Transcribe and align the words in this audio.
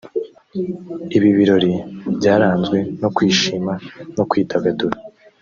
Ibi 1.17 1.29
birori 1.37 1.73
byaranzwe 2.17 2.77
no 3.01 3.09
kwishima 3.15 3.73
no 4.15 4.23
kwidagadura 4.29 4.97